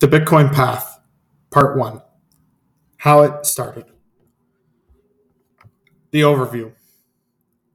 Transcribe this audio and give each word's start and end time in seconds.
The 0.00 0.06
Bitcoin 0.06 0.54
Path, 0.54 1.00
Part 1.50 1.76
1 1.76 2.00
How 2.98 3.22
It 3.22 3.44
Started. 3.44 3.86
The 6.12 6.20
Overview 6.20 6.74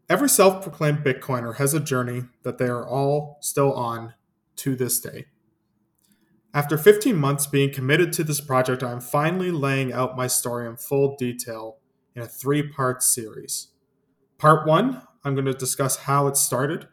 Every 0.08 0.30
self 0.30 0.64
proclaimed 0.64 1.00
Bitcoiner 1.00 1.58
has 1.58 1.74
a 1.74 1.82
journey 1.82 2.24
that 2.44 2.60
they 2.60 2.68
are 2.68 2.88
all 2.88 3.40
still 3.42 3.74
on 3.74 4.14
to 4.56 4.74
this 4.74 5.02
day. 5.02 5.26
After 6.54 6.78
15 6.78 7.14
months 7.14 7.46
being 7.46 7.74
committed 7.74 8.14
to 8.14 8.24
this 8.24 8.40
project, 8.40 8.84
I 8.84 8.94
am 8.94 9.02
finally 9.02 9.52
laying 9.52 9.92
out 9.92 10.16
my 10.16 10.28
story 10.28 10.66
in 10.66 10.78
full 10.78 11.18
detail 11.18 11.80
in 12.16 12.22
a 12.22 12.28
three 12.28 12.64
part 12.64 13.04
series. 13.04 13.68
Part 14.38 14.66
1, 14.66 15.02
I'm 15.26 15.36
going 15.36 15.44
to 15.44 15.54
discuss 15.54 15.98
how 15.98 16.28
it 16.28 16.38
started. 16.38 16.88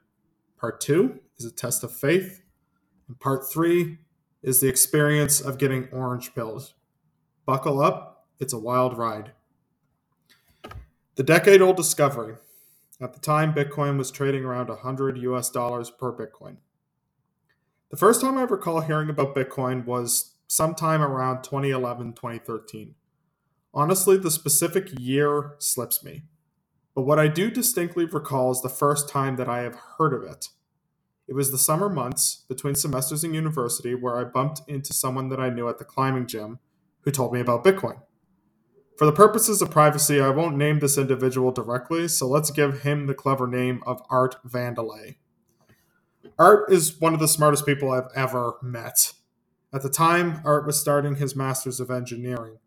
Part 0.58 0.80
2 0.80 1.20
is 1.38 1.44
a 1.44 1.52
test 1.52 1.84
of 1.84 1.92
faith. 1.92 2.42
And 3.06 3.20
part 3.20 3.48
3 3.48 3.98
is 4.42 4.60
the 4.60 4.68
experience 4.68 5.40
of 5.40 5.58
getting 5.58 5.88
orange 5.92 6.34
pilled. 6.34 6.72
Buckle 7.46 7.80
up, 7.80 8.26
it's 8.38 8.52
a 8.52 8.58
wild 8.58 8.96
ride. 8.96 9.32
The 11.16 11.22
decade 11.22 11.60
old 11.60 11.76
discovery. 11.76 12.36
At 13.00 13.14
the 13.14 13.20
time, 13.20 13.54
Bitcoin 13.54 13.98
was 13.98 14.10
trading 14.10 14.44
around 14.44 14.68
100 14.68 15.18
US 15.18 15.50
dollars 15.50 15.90
per 15.90 16.12
Bitcoin. 16.12 16.56
The 17.90 17.96
first 17.96 18.20
time 18.20 18.38
I 18.38 18.42
recall 18.42 18.80
hearing 18.80 19.10
about 19.10 19.34
Bitcoin 19.34 19.84
was 19.84 20.36
sometime 20.46 21.02
around 21.02 21.42
2011 21.42 22.12
2013. 22.12 22.94
Honestly, 23.72 24.16
the 24.16 24.30
specific 24.30 24.88
year 24.98 25.54
slips 25.58 26.04
me. 26.04 26.24
But 26.94 27.02
what 27.02 27.18
I 27.18 27.28
do 27.28 27.50
distinctly 27.50 28.04
recall 28.04 28.50
is 28.50 28.60
the 28.62 28.68
first 28.68 29.08
time 29.08 29.36
that 29.36 29.48
I 29.48 29.60
have 29.60 29.76
heard 29.98 30.12
of 30.12 30.22
it. 30.22 30.48
It 31.30 31.36
was 31.36 31.52
the 31.52 31.58
summer 31.58 31.88
months 31.88 32.44
between 32.48 32.74
semesters 32.74 33.22
in 33.22 33.34
university 33.34 33.94
where 33.94 34.18
I 34.18 34.24
bumped 34.24 34.62
into 34.66 34.92
someone 34.92 35.28
that 35.28 35.38
I 35.38 35.48
knew 35.48 35.68
at 35.68 35.78
the 35.78 35.84
climbing 35.84 36.26
gym 36.26 36.58
who 37.02 37.12
told 37.12 37.32
me 37.32 37.38
about 37.38 37.62
Bitcoin. 37.62 38.00
For 38.98 39.06
the 39.06 39.12
purposes 39.12 39.62
of 39.62 39.70
privacy, 39.70 40.20
I 40.20 40.30
won't 40.30 40.56
name 40.56 40.80
this 40.80 40.98
individual 40.98 41.52
directly, 41.52 42.08
so 42.08 42.26
let's 42.26 42.50
give 42.50 42.82
him 42.82 43.06
the 43.06 43.14
clever 43.14 43.46
name 43.46 43.80
of 43.86 44.02
Art 44.10 44.38
Vandelay. 44.44 45.18
Art 46.36 46.72
is 46.72 47.00
one 47.00 47.14
of 47.14 47.20
the 47.20 47.28
smartest 47.28 47.64
people 47.64 47.92
I've 47.92 48.10
ever 48.16 48.54
met. 48.60 49.12
At 49.72 49.82
the 49.82 49.88
time, 49.88 50.42
Art 50.44 50.66
was 50.66 50.80
starting 50.80 51.14
his 51.14 51.36
Masters 51.36 51.78
of 51.78 51.92
Engineering. 51.92 52.58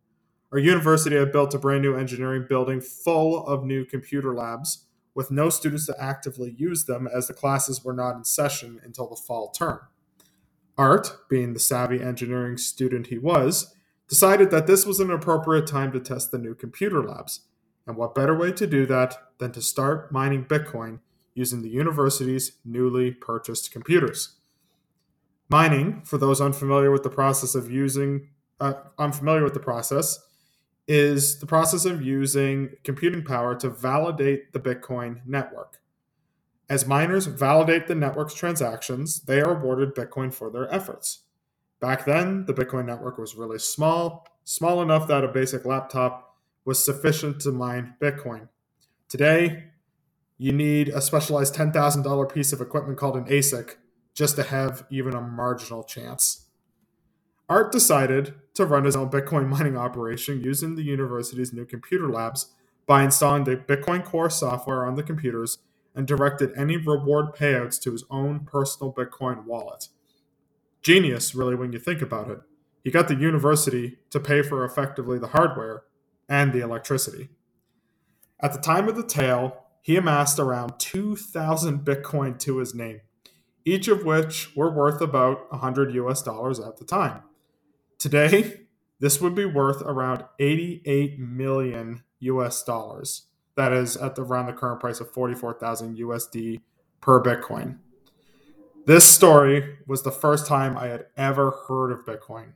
Our 0.53 0.59
university 0.59 1.17
had 1.17 1.33
built 1.33 1.53
a 1.53 1.59
brand 1.59 1.81
new 1.81 1.97
engineering 1.97 2.45
building 2.47 2.79
full 2.79 3.45
of 3.45 3.66
new 3.66 3.83
computer 3.83 4.33
labs 4.33 4.85
with 5.16 5.31
no 5.31 5.50
students 5.50 5.86
to 5.86 5.95
actively 6.02 6.53
use 6.58 6.86
them 6.86 7.08
as 7.08 7.28
the 7.28 7.33
classes 7.33 7.83
were 7.83 7.94
not 7.94 8.16
in 8.16 8.23
session 8.23 8.80
until 8.83 9.08
the 9.08 9.16
fall 9.16 9.50
term. 9.50 9.80
Art, 10.78 11.17
being 11.30 11.53
the 11.53 11.59
savvy 11.59 12.02
engineering 12.02 12.58
student 12.58 13.08
he 13.08 13.19
was, 13.19 13.75
decided 14.08 14.50
that 14.52 14.67
this 14.67 14.86
was 14.86 15.00
an 15.00 15.11
appropriate 15.11 15.67
time 15.67 15.91
to 15.91 16.00
test 16.00 16.31
the 16.31 16.38
new 16.38 16.56
computer 16.56 17.03
labs. 17.03 17.41
And 17.86 17.95
what 17.95 18.16
better 18.16 18.38
way 18.38 18.52
to 18.53 18.66
do 18.67 18.86
that 18.88 19.16
than 19.38 19.52
to 19.52 19.61
start 19.61 20.11
mining 20.11 20.45
Bitcoin 20.45 21.00
using 21.36 21.61
the 21.61 21.69
university's 21.69 22.53
newly 22.66 23.11
purchased 23.11 23.72
computers? 23.72 24.38
Mining, 25.50 26.02
for 26.06 26.17
those 26.17 26.41
unfamiliar 26.41 26.89
with 26.89 27.03
the 27.03 27.09
process 27.09 27.53
of 27.53 27.69
using, 27.69 28.30
uh, 28.59 28.73
unfamiliar 28.97 29.44
with 29.44 29.53
the 29.53 29.59
process, 29.59 30.19
is 30.87 31.39
the 31.39 31.45
process 31.45 31.85
of 31.85 32.01
using 32.01 32.71
computing 32.83 33.23
power 33.23 33.55
to 33.55 33.69
validate 33.69 34.51
the 34.53 34.59
Bitcoin 34.59 35.21
network. 35.25 35.79
As 36.69 36.85
miners 36.85 37.25
validate 37.25 37.87
the 37.87 37.95
network's 37.95 38.33
transactions, 38.33 39.21
they 39.21 39.41
are 39.41 39.57
awarded 39.57 39.95
Bitcoin 39.95 40.33
for 40.33 40.49
their 40.49 40.73
efforts. 40.73 41.21
Back 41.79 42.05
then, 42.05 42.45
the 42.45 42.53
Bitcoin 42.53 42.85
network 42.85 43.17
was 43.17 43.35
really 43.35 43.59
small, 43.59 44.25
small 44.43 44.81
enough 44.81 45.07
that 45.07 45.23
a 45.23 45.27
basic 45.27 45.65
laptop 45.65 46.37
was 46.65 46.83
sufficient 46.83 47.41
to 47.41 47.51
mine 47.51 47.95
Bitcoin. 48.01 48.47
Today, 49.09 49.65
you 50.38 50.51
need 50.51 50.89
a 50.89 51.01
specialized 51.01 51.55
$10,000 51.55 52.33
piece 52.33 52.53
of 52.53 52.61
equipment 52.61 52.97
called 52.97 53.17
an 53.17 53.25
ASIC 53.25 53.75
just 54.13 54.35
to 54.38 54.43
have 54.43 54.85
even 54.89 55.13
a 55.13 55.22
marginal 55.22 55.83
chance. 55.83 56.47
Art 57.49 57.71
decided 57.71 58.35
to 58.53 58.65
run 58.65 58.85
his 58.85 58.95
own 58.95 59.09
Bitcoin 59.09 59.47
mining 59.47 59.77
operation 59.77 60.41
using 60.41 60.75
the 60.75 60.83
university's 60.83 61.53
new 61.53 61.65
computer 61.65 62.09
labs 62.09 62.51
by 62.85 63.03
installing 63.03 63.43
the 63.43 63.55
Bitcoin 63.55 64.03
Core 64.03 64.29
software 64.29 64.85
on 64.85 64.95
the 64.95 65.03
computers 65.03 65.59
and 65.95 66.07
directed 66.07 66.51
any 66.57 66.77
reward 66.77 67.35
payouts 67.35 67.79
to 67.81 67.91
his 67.91 68.03
own 68.09 68.41
personal 68.41 68.93
Bitcoin 68.93 69.45
wallet. 69.45 69.89
Genius, 70.81 71.35
really, 71.35 71.55
when 71.55 71.71
you 71.71 71.79
think 71.79 72.01
about 72.01 72.29
it. 72.29 72.39
He 72.83 72.91
got 72.91 73.07
the 73.07 73.15
university 73.15 73.99
to 74.09 74.19
pay 74.19 74.41
for 74.41 74.65
effectively 74.65 75.17
the 75.17 75.27
hardware 75.27 75.83
and 76.27 76.51
the 76.51 76.61
electricity. 76.61 77.29
At 78.41 78.51
the 78.51 78.59
time 78.59 78.89
of 78.89 78.95
the 78.95 79.05
tale, 79.05 79.63
he 79.81 79.95
amassed 79.95 80.39
around 80.39 80.79
2,000 80.79 81.85
Bitcoin 81.85 82.37
to 82.39 82.57
his 82.57 82.73
name, 82.73 83.01
each 83.63 83.87
of 83.87 84.03
which 84.03 84.55
were 84.55 84.71
worth 84.71 85.01
about 85.01 85.49
100 85.51 85.93
US 85.93 86.21
dollars 86.21 86.59
at 86.59 86.77
the 86.77 86.85
time. 86.85 87.23
Today, 88.03 88.64
this 89.00 89.22
would 89.22 89.34
be 89.34 89.46
worth 89.46 89.81
around 89.81 90.25
88 90.38 91.18
million 91.19 92.03
US 92.19 92.62
dollars. 92.62 93.28
That 93.56 93.72
is 93.72 93.96
at 93.96 94.16
the, 94.16 94.24
around 94.24 94.47
the 94.47 94.52
current 94.52 94.81
price 94.81 95.00
of 95.00 95.09
44,000 95.14 95.97
USD 96.00 96.59
per 97.00 97.24
Bitcoin. 97.24 97.78
This 98.86 99.09
story 99.09 99.78
was 99.88 100.03
the 100.03 100.12
first 100.12 100.46
time 100.46 100.78
I 100.78 100.88
had 100.88 101.06
ever 101.16 101.52
heard 101.69 101.94
of 101.94 102.06
Bitcoin. 102.06 102.56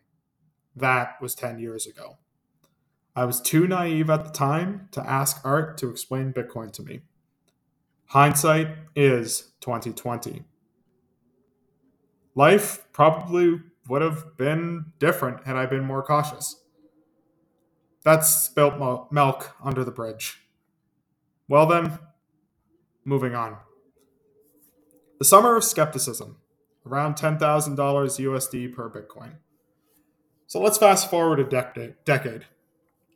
That 0.75 1.15
was 1.21 1.33
10 1.33 1.59
years 1.59 1.87
ago. 1.87 2.17
I 3.15 3.23
was 3.23 3.39
too 3.39 3.69
naive 3.69 4.09
at 4.09 4.25
the 4.25 4.31
time 4.31 4.89
to 4.91 5.09
ask 5.09 5.39
Art 5.45 5.77
to 5.77 5.89
explain 5.89 6.33
Bitcoin 6.33 6.73
to 6.73 6.83
me. 6.83 7.03
Hindsight 8.07 8.67
is 8.97 9.53
2020. 9.61 10.43
Life 12.35 12.85
probably 12.91 13.61
would 13.87 14.01
have 14.01 14.37
been 14.37 14.93
different 14.99 15.45
had 15.45 15.55
I 15.55 15.65
been 15.65 15.83
more 15.83 16.03
cautious. 16.03 16.61
That's 18.03 18.29
spilt 18.29 19.11
milk 19.11 19.55
under 19.63 19.83
the 19.83 19.91
bridge. 19.91 20.41
Well, 21.47 21.65
then, 21.65 21.99
moving 23.03 23.35
on. 23.35 23.57
The 25.19 25.25
summer 25.25 25.55
of 25.55 25.63
skepticism, 25.63 26.37
around 26.85 27.15
$10,000 27.15 27.39
USD 27.75 28.73
per 28.73 28.89
Bitcoin. 28.89 29.37
So 30.45 30.61
let's 30.61 30.77
fast 30.77 31.09
forward 31.09 31.39
a 31.39 31.43
decade. 31.43 32.45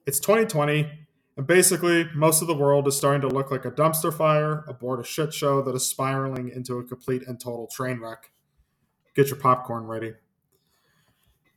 It's 0.06 0.20
2020, 0.20 0.90
and 1.38 1.48
basically, 1.48 2.10
most 2.14 2.42
of 2.42 2.48
the 2.48 2.54
world 2.54 2.88
is 2.88 2.98
starting 2.98 3.22
to 3.22 3.30
look 3.30 3.52
like 3.52 3.64
a 3.64 3.72
dumpster 3.72 4.14
fire 4.14 4.66
aboard 4.68 5.00
a 5.00 5.04
shit 5.06 5.34
show 5.34 5.62
that 5.62 5.76
is 5.76 5.88
spiraling 5.88 6.50
into 6.50 6.78
a 6.78 6.84
complete 6.84 7.26
and 7.28 7.40
total 7.40 7.68
train 7.68 8.02
wreck. 8.02 8.32
Get 9.16 9.28
your 9.28 9.38
popcorn 9.38 9.86
ready. 9.86 10.14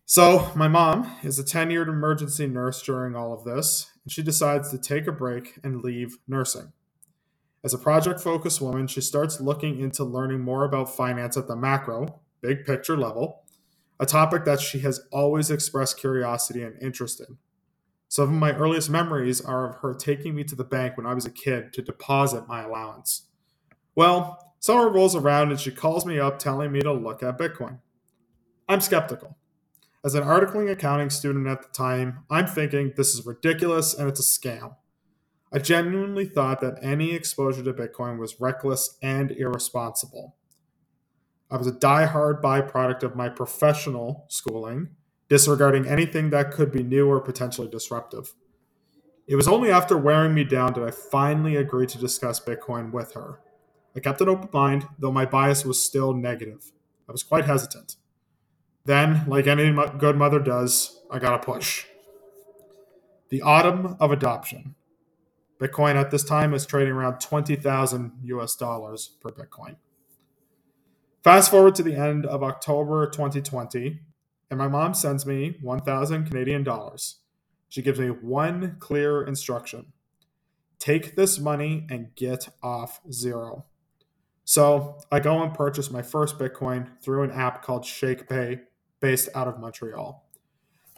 So, 0.07 0.53
my 0.55 0.69
mom 0.69 1.11
is 1.23 1.39
a 1.39 1.45
tenured 1.45 1.89
emergency 1.89 2.47
nurse 2.47 2.83
during 2.83 3.17
all 3.17 3.33
of 3.33 3.45
this, 3.45 3.91
and 4.05 4.13
she 4.13 4.23
decides 4.23 4.71
to 4.71 4.79
take 4.79 5.07
a 5.07 5.13
break 5.13 5.59
and 5.65 5.83
leave 5.83 6.19
nursing. 6.29 6.73
As 7.65 7.73
a 7.73 7.79
project 7.79 8.21
focused 8.21 8.61
woman, 8.61 8.87
she 8.87 9.01
starts 9.01 9.41
looking 9.41 9.81
into 9.81 10.05
learning 10.05 10.43
more 10.43 10.65
about 10.65 10.95
finance 10.95 11.39
at 11.39 11.49
the 11.49 11.57
macro, 11.57 12.21
big 12.43 12.67
picture 12.67 12.99
level, 12.99 13.45
a 13.99 14.05
topic 14.05 14.45
that 14.45 14.61
she 14.61 14.81
has 14.81 15.01
always 15.11 15.51
expressed 15.51 15.99
curiosity 15.99 16.63
and 16.63 16.81
interest 16.83 17.21
in. 17.21 17.39
Some 18.09 18.25
of 18.25 18.35
my 18.35 18.53
earliest 18.53 18.91
memories 18.91 19.41
are 19.41 19.71
of 19.71 19.77
her 19.77 19.95
taking 19.95 20.35
me 20.35 20.45
to 20.45 20.55
the 20.55 20.65
bank 20.65 20.99
when 20.99 21.07
I 21.07 21.15
was 21.15 21.25
a 21.25 21.31
kid 21.31 21.73
to 21.73 21.83
deposit 21.83 22.47
my 22.47 22.63
allowance. 22.63 23.29
Well, 23.95 24.55
summer 24.61 24.91
rolls 24.91 25.17
around 25.17 25.51
and 25.51 25.59
she 25.59 25.71
calls 25.71 26.05
me 26.05 26.19
up 26.19 26.39
telling 26.39 26.73
me 26.73 26.81
to 26.81 26.93
look 26.93 27.23
at 27.23 27.39
Bitcoin. 27.39 27.79
I'm 28.69 28.83
skeptical. 28.83 29.39
As 30.05 30.15
an 30.15 30.25
articling 30.25 30.71
accounting 30.71 31.09
student 31.09 31.47
at 31.47 31.63
the 31.63 31.69
time, 31.69 32.25
I'm 32.31 32.47
thinking 32.47 32.93
this 32.95 33.15
is 33.15 33.25
ridiculous 33.25 33.95
and 33.95 34.07
it's 34.07 34.21
a 34.21 34.23
scam. 34.23 34.77
I 35.51 35.61
genuinely 35.61 36.27
thought 36.27 36.61
that 36.61 36.79
any 36.83 37.13
exposure 37.13 37.63
to 37.63 37.73
Bitcoin 37.73 38.19
was 38.19 38.39
reckless 38.39 38.99
and 39.03 39.31
irresponsible. 39.31 40.37
I 41.51 41.57
was 41.57 41.67
a 41.67 41.73
die-hard 41.73 42.43
byproduct 42.43 43.03
of 43.03 43.17
my 43.17 43.31
professional 43.31 44.27
schooling, 44.29 44.91
disregarding 45.31 45.87
anything 45.87 46.29
that 46.31 46.51
could 46.51 46.71
be 46.71 46.83
new 46.83 47.09
or 47.09 47.21
potentially 47.21 47.69
disruptive. 47.69 48.35
It 49.27 49.37
was 49.37 49.49
only 49.49 49.71
after 49.71 49.97
wearing 49.97 50.35
me 50.35 50.45
down 50.45 50.75
did 50.75 50.85
I 50.85 50.91
finally 50.91 51.57
agree 51.57 51.87
to 51.87 51.99
discuss 51.99 52.41
Bitcoin 52.41 52.93
with 52.93 53.15
her. 53.15 53.41
I 53.97 54.01
kept 54.01 54.21
an 54.21 54.29
open 54.29 54.51
mind, 54.53 54.87
though 54.99 55.13
my 55.13 55.25
bias 55.25 55.65
was 55.65 55.83
still 55.83 56.13
negative. 56.13 56.73
I 57.09 57.13
was 57.13 57.23
quite 57.23 57.47
hesitant. 57.47 57.97
Then, 58.85 59.25
like 59.27 59.47
any 59.47 59.73
good 59.99 60.17
mother 60.17 60.39
does, 60.39 61.01
I 61.11 61.19
got 61.19 61.35
a 61.35 61.45
push. 61.45 61.87
The 63.31 63.41
autumn 63.43 63.97
of 63.99 64.11
adoption. 64.11 64.75
Bitcoin 65.59 65.95
at 65.95 66.11
this 66.11 66.25
time 66.25 66.53
is 66.53 66.67
trading 66.67 66.93
around 66.93 67.21
20,000 67.21 68.13
US 68.25 68.55
dollars 68.57 69.17
per 69.23 69.31
Bitcoin. 69.31 69.77
Fast 71.23 71.51
forward 71.51 71.75
to 71.77 71.83
the 71.83 71.95
end 71.95 72.27
of 72.27 72.43
October 72.43 73.09
2020, 73.09 74.01
and 74.51 74.59
my 74.59 74.69
mom 74.69 74.93
sends 74.93 75.25
me 75.25 75.57
1,000 75.63 76.27
Canadian 76.27 76.63
dollars. 76.63 77.17
She 77.71 77.81
gives 77.81 77.99
me 77.99 78.09
one 78.09 78.77
clear 78.79 79.23
instruction 79.23 79.93
take 80.79 81.17
this 81.17 81.39
money 81.39 81.87
and 81.89 82.15
get 82.15 82.49
off 82.63 83.01
zero. 83.11 83.65
So 84.45 84.99
I 85.11 85.19
go 85.19 85.43
and 85.43 85.55
purchase 85.55 85.91
my 85.91 86.03
first 86.03 86.39
Bitcoin 86.39 87.01
through 87.01 87.23
an 87.23 87.31
app 87.31 87.63
called 87.63 87.85
Shakepay 87.85 88.61
based 89.05 89.29
out 89.35 89.47
of 89.47 89.61
Montreal. 89.61 90.25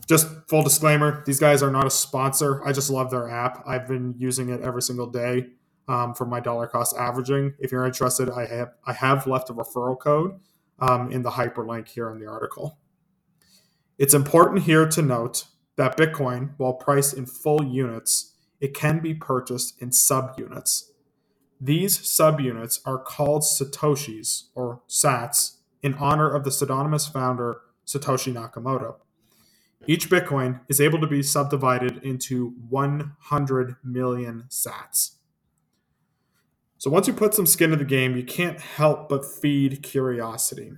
Just 0.07 0.29
full 0.49 0.63
disclaimer, 0.63 1.25
these 1.27 1.41
guys 1.41 1.61
are 1.61 1.73
not 1.73 1.89
a 1.89 1.91
sponsor. 1.91 2.65
I 2.65 2.71
just 2.71 2.89
love 2.89 3.11
their 3.11 3.29
app. 3.29 3.65
I've 3.67 3.89
been 3.89 4.15
using 4.17 4.49
it 4.49 4.61
every 4.61 4.83
single 4.83 5.09
day 5.09 5.49
um, 5.89 6.15
for 6.15 6.25
my 6.25 6.39
dollar 6.39 6.69
cost 6.69 6.97
averaging. 6.97 7.55
If 7.59 7.73
you're 7.73 7.85
interested, 7.85 8.31
I 8.31 8.47
have 8.47 8.75
I 8.85 8.93
have 8.93 9.27
left 9.27 9.51
a 9.51 9.55
referral 9.55 9.99
code 9.99 10.39
um, 10.79 11.11
in 11.11 11.23
the 11.23 11.31
hyperlink 11.31 11.89
here 11.89 12.09
in 12.13 12.21
the 12.21 12.29
article. 12.29 12.79
It's 13.99 14.15
important 14.15 14.63
here 14.63 14.87
to 14.87 15.03
note 15.03 15.47
that 15.75 15.97
Bitcoin, 15.97 16.51
while 16.59 16.75
priced 16.75 17.15
in 17.15 17.27
full 17.27 17.65
units, 17.65 18.35
it 18.61 18.73
can 18.73 19.01
be 19.01 19.15
purchased 19.15 19.83
in 19.83 19.91
subunits. 19.91 20.91
These 21.61 21.99
subunits 21.99 22.79
are 22.85 22.99
called 22.99 23.43
Satoshis 23.43 24.45
or 24.55 24.83
Sats 24.89 25.57
in 25.83 25.95
honor 25.95 26.33
of 26.33 26.45
the 26.45 26.51
pseudonymous 26.53 27.09
founder 27.09 27.63
Satoshi 27.87 28.33
Nakamoto. 28.33 28.97
Each 29.87 30.11
Bitcoin 30.11 30.61
is 30.69 30.81
able 30.81 31.01
to 31.01 31.07
be 31.07 31.23
subdivided 31.23 32.03
into 32.03 32.55
100 32.69 33.77
million 33.85 34.45
Sats. 34.49 35.13
So 36.79 36.91
once 36.91 37.07
you 37.07 37.15
put 37.15 37.35
some 37.35 37.47
skin 37.47 37.73
in 37.73 37.79
the 37.79 37.85
game, 37.85 38.17
you 38.17 38.25
can't 38.25 38.61
help 38.61 39.09
but 39.09 39.25
feed 39.25 39.83
curiosity. 39.83 40.73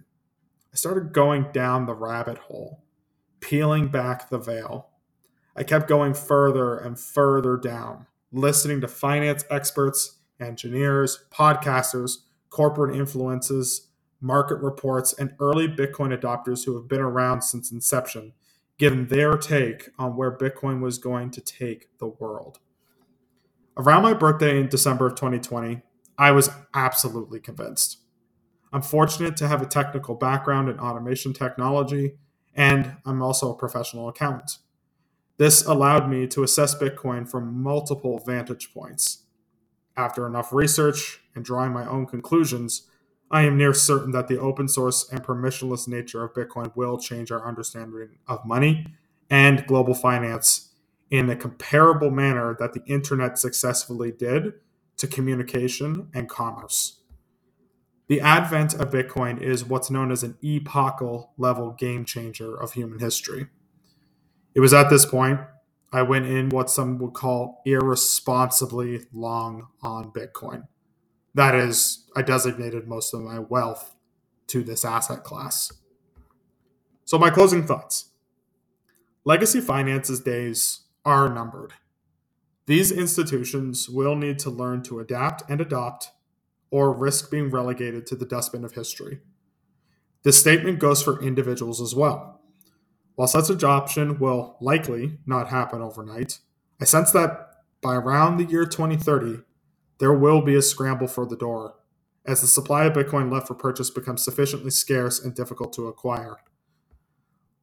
I 0.73 0.77
started 0.77 1.13
going 1.13 1.47
down 1.53 1.87
the 1.87 1.95
rabbit 1.95 2.39
hole, 2.39 2.85
peeling 3.41 3.89
back 3.89 4.29
the 4.29 4.39
veil. 4.39 4.91
I 5.57 5.65
kept 5.65 5.89
going 5.89 6.15
further 6.15 6.77
and 6.77 6.99
further 6.99 7.57
down, 7.57 8.07
listening 8.31 8.81
to 8.83 8.89
finance 8.89 9.45
experts, 9.51 10.19
engineers, 10.39 11.25
podcasters, 11.33 12.19
corporate 12.51 12.95
influences, 12.95 13.88
market 14.21 14.57
reports, 14.57 15.13
and 15.13 15.35
early 15.41 15.69
Bitcoin 15.69 16.19
adopters 16.19 16.65
who 16.65 16.75
have 16.77 16.89
been 16.89 17.01
around 17.01 17.43
since 17.43 17.71
inception, 17.71 18.33
given 18.79 19.07
their 19.07 19.37
take 19.37 19.91
on 19.99 20.17
where 20.17 20.37
Bitcoin 20.37 20.81
was 20.81 20.99
going 20.99 21.31
to 21.31 21.41
take 21.41 21.89
the 21.99 22.07
world. 22.07 22.59
Around 23.77 24.03
my 24.03 24.15
birthday 24.15 24.61
in 24.61 24.69
December 24.69 25.07
of 25.07 25.15
2020, 25.15 25.83
I 26.19 26.33
was 26.33 26.51
absolutely 26.75 27.39
convinced. 27.39 27.99
I'm 28.73 28.83
fortunate 28.83 29.37
to 29.37 29.49
have 29.49 29.63
a 29.63 29.67
technical 29.67 30.15
background 30.15 30.69
in 30.69 30.79
automation 30.79 31.33
technology, 31.33 32.19
and 32.55 32.97
I'm 33.07 33.23
also 33.23 33.53
a 33.53 33.57
professional 33.57 34.09
accountant. 34.09 34.59
This 35.39 35.65
allowed 35.65 36.11
me 36.11 36.27
to 36.27 36.43
assess 36.43 36.75
Bitcoin 36.75 37.31
from 37.31 37.63
multiple 37.63 38.19
vantage 38.19 38.75
points. 38.75 39.23
After 39.97 40.27
enough 40.27 40.53
research 40.53 41.21
and 41.35 41.45
drawing 41.45 41.73
my 41.73 41.87
own 41.87 42.07
conclusions, 42.07 42.83
I 43.31 43.43
am 43.43 43.59
near 43.59 43.75
certain 43.75 44.13
that 44.13 44.29
the 44.29 44.39
open 44.39 44.69
source 44.69 45.09
and 45.11 45.23
permissionless 45.23 45.87
nature 45.87 46.25
of 46.25 46.33
Bitcoin 46.33 46.75
will 46.75 46.99
change 46.99 47.31
our 47.31 47.47
understanding 47.47 48.19
of 48.27 48.45
money 48.47 48.87
and 49.29 49.67
global 49.67 49.95
finance 49.95 50.73
in 51.11 51.29
a 51.29 51.37
comparable 51.37 52.11
manner 52.11 52.57
that 52.59 52.73
the 52.73 52.85
internet 52.87 53.39
successfully 53.39 54.13
did 54.13 54.55
to 54.97 55.07
communication 55.07 56.09
and 56.15 56.29
commerce. 56.29 57.01
The 58.09 58.21
advent 58.23 58.75
of 58.75 58.91
Bitcoin 58.91 59.41
is 59.41 59.65
what's 59.65 59.91
known 59.91 60.11
as 60.11 60.23
an 60.23 60.39
epochal 60.43 61.33
level 61.37 61.73
game 61.73 62.07
changer 62.07 62.57
of 62.57 62.73
human 62.73 62.99
history. 62.99 63.49
It 64.55 64.61
was 64.61 64.73
at 64.73 64.89
this 64.89 65.05
point 65.05 65.41
I 65.93 66.03
went 66.03 66.27
in 66.27 66.49
what 66.49 66.71
some 66.71 66.99
would 66.99 67.13
call 67.13 67.63
irresponsibly 67.65 69.07
long 69.13 69.69
on 69.83 70.11
Bitcoin. 70.11 70.65
That 71.35 71.55
is, 71.55 72.07
I 72.17 72.23
designated 72.23 72.89
most 72.89 73.15
of 73.15 73.21
my 73.21 73.39
wealth 73.39 73.95
to 74.49 74.63
this 74.63 74.85
asset 74.85 75.25
class. 75.25 75.73
So, 77.05 77.19
my 77.19 77.31
closing 77.31 77.67
thoughts 77.67 78.11
legacy 79.25 79.61
finance's 79.61 80.21
days 80.21 80.81
are 81.05 81.33
numbered. 81.33 81.75
These 82.67 82.93
institutions 82.93 83.89
will 83.89 84.15
need 84.15 84.39
to 84.41 84.51
learn 84.51 84.83
to 84.85 85.01
adapt 85.01 85.43
and 85.51 85.61
adopt 85.61 86.11
or 86.71 86.93
risk 86.93 87.31
being 87.31 87.51
relegated 87.51 88.07
to 88.07 88.17
the 88.17 88.27
dustbin 88.27 88.65
of 88.65 88.73
history. 88.73 89.21
This 90.23 90.39
statement 90.39 90.79
goes 90.79 91.03
for 91.03 91.23
individuals 91.23 91.81
as 91.81 91.95
well. 91.95 92.41
While 93.15 93.29
such 93.29 93.51
adoption 93.51 94.19
will 94.19 94.57
likely 94.61 95.19
not 95.27 95.49
happen 95.49 95.81
overnight, 95.81 96.41
I 96.81 96.85
sense 96.85 97.11
that 97.13 97.49
by 97.81 97.95
around 97.95 98.37
the 98.37 98.45
year 98.45 98.67
2030, 98.67 99.43
there 99.99 100.13
will 100.13 100.43
be 100.43 100.55
a 100.55 100.63
scramble 100.63 101.09
for 101.09 101.27
the 101.27 101.37
door 101.37 101.75
as 102.29 102.43
the 102.43 102.47
supply 102.47 102.85
of 102.85 102.93
Bitcoin 102.93 103.33
left 103.33 103.49
for 103.49 103.55
purchase 103.55 103.89
becomes 103.91 104.23
sufficiently 104.23 104.71
scarce 104.71 105.19
and 105.19 105.35
difficult 105.35 105.73
to 105.73 105.89
acquire. 105.89 106.37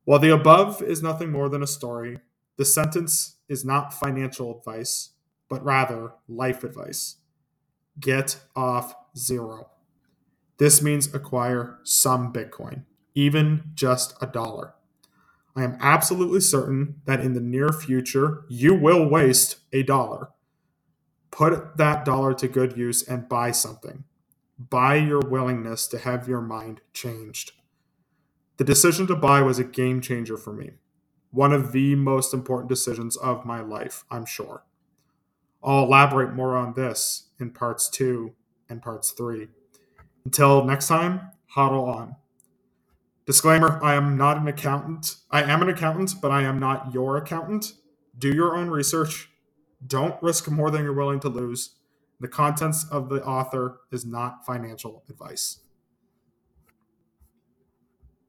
While 0.05 0.19
the 0.19 0.33
above 0.33 0.81
is 0.81 1.03
nothing 1.03 1.31
more 1.31 1.49
than 1.49 1.61
a 1.61 1.67
story, 1.67 2.19
the 2.57 2.65
sentence 2.65 3.37
is 3.47 3.63
not 3.63 3.93
financial 3.93 4.57
advice, 4.57 5.11
but 5.49 5.63
rather 5.63 6.13
life 6.27 6.63
advice. 6.63 7.17
Get 7.99 8.39
off 8.55 8.95
zero. 9.15 9.69
This 10.57 10.81
means 10.81 11.13
acquire 11.13 11.79
some 11.83 12.33
Bitcoin, 12.33 12.85
even 13.13 13.71
just 13.75 14.15
a 14.21 14.25
dollar. 14.27 14.73
I 15.55 15.63
am 15.63 15.77
absolutely 15.79 16.41
certain 16.41 17.01
that 17.05 17.21
in 17.21 17.33
the 17.33 17.39
near 17.39 17.69
future, 17.69 18.45
you 18.49 18.73
will 18.73 19.07
waste 19.07 19.57
a 19.71 19.83
dollar. 19.83 20.29
Put 21.35 21.77
that 21.77 22.05
dollar 22.05 22.33
to 22.35 22.47
good 22.47 22.77
use 22.77 23.03
and 23.03 23.27
buy 23.27 23.51
something. 23.51 24.05
Buy 24.57 24.95
your 24.95 25.19
willingness 25.19 25.85
to 25.87 25.99
have 25.99 26.29
your 26.29 26.41
mind 26.41 26.79
changed. 26.93 27.51
The 28.57 28.63
decision 28.63 29.05
to 29.07 29.15
buy 29.15 29.41
was 29.41 29.59
a 29.59 29.65
game 29.65 29.99
changer 29.99 30.37
for 30.37 30.53
me 30.53 30.71
one 31.35 31.51
of 31.51 31.73
the 31.73 31.95
most 31.95 32.33
important 32.33 32.69
decisions 32.69 33.17
of 33.17 33.45
my 33.45 33.59
life, 33.59 34.05
I'm 34.09 34.25
sure. 34.25 34.63
I'll 35.61 35.83
elaborate 35.83 36.33
more 36.33 36.55
on 36.55 36.75
this 36.75 37.27
in 37.37 37.51
parts 37.51 37.89
two 37.89 38.35
and 38.69 38.81
parts 38.81 39.11
three. 39.11 39.49
Until 40.23 40.63
next 40.63 40.87
time, 40.87 41.31
HODL 41.57 41.87
on. 41.93 42.15
Disclaimer 43.25 43.83
I 43.83 43.95
am 43.95 44.15
not 44.15 44.37
an 44.37 44.47
accountant. 44.47 45.17
I 45.29 45.43
am 45.43 45.61
an 45.61 45.67
accountant, 45.67 46.13
but 46.21 46.31
I 46.31 46.43
am 46.43 46.57
not 46.57 46.93
your 46.93 47.17
accountant. 47.17 47.73
Do 48.17 48.29
your 48.29 48.55
own 48.55 48.69
research. 48.69 49.29
Don't 49.85 50.21
risk 50.21 50.49
more 50.49 50.71
than 50.71 50.83
you're 50.83 50.93
willing 50.93 51.19
to 51.21 51.29
lose. 51.29 51.75
The 52.19 52.27
contents 52.27 52.85
of 52.89 53.09
the 53.09 53.23
author 53.23 53.81
is 53.91 54.05
not 54.05 54.45
financial 54.45 55.03
advice. 55.09 55.59